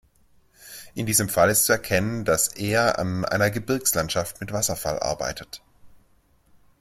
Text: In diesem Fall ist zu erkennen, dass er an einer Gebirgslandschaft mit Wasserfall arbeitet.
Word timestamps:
In 0.95 1.05
diesem 1.05 1.29
Fall 1.29 1.51
ist 1.51 1.65
zu 1.65 1.73
erkennen, 1.73 2.25
dass 2.25 2.47
er 2.55 2.97
an 2.97 3.23
einer 3.23 3.51
Gebirgslandschaft 3.51 4.41
mit 4.41 4.51
Wasserfall 4.51 4.97
arbeitet. 4.99 5.61